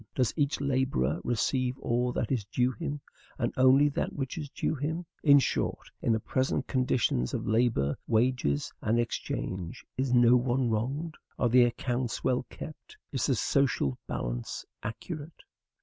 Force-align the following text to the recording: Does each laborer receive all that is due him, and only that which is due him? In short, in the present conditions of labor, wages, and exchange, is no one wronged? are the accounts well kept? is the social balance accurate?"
Does 0.15 0.33
each 0.35 0.59
laborer 0.59 1.21
receive 1.23 1.77
all 1.77 2.11
that 2.13 2.31
is 2.31 2.43
due 2.45 2.71
him, 2.71 3.01
and 3.37 3.53
only 3.55 3.87
that 3.89 4.13
which 4.13 4.35
is 4.35 4.49
due 4.49 4.73
him? 4.73 5.05
In 5.21 5.37
short, 5.37 5.91
in 6.01 6.11
the 6.11 6.19
present 6.19 6.65
conditions 6.65 7.35
of 7.35 7.45
labor, 7.45 7.95
wages, 8.07 8.73
and 8.81 8.99
exchange, 8.99 9.85
is 9.97 10.11
no 10.11 10.35
one 10.35 10.71
wronged? 10.71 11.13
are 11.37 11.49
the 11.49 11.65
accounts 11.65 12.23
well 12.23 12.47
kept? 12.49 12.97
is 13.11 13.27
the 13.27 13.35
social 13.35 13.99
balance 14.07 14.65
accurate?" 14.81 15.43